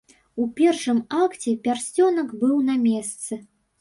У 0.43 0.45
першым 0.59 1.01
акце 1.25 1.53
пярсцёнак 1.67 2.33
быў 2.45 2.55
на 2.71 2.79
месцы. 2.87 3.41